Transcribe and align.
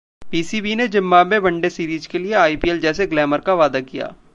PCB 0.31 0.73
ने 0.75 0.87
Zimbabwe 0.87 1.37
one day 1.39 1.69
series 1.69 2.07
के 2.07 2.19
लिए 2.19 2.33
आईपीएल 2.39 2.79
जैसे 2.79 3.07
ग्लैमर 3.07 3.41
का 3.41 3.53
वादा 3.55 3.79
किया 3.83 4.13